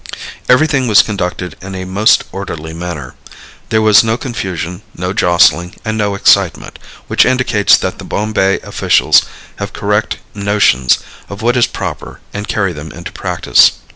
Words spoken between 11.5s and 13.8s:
is proper and carry them into practice.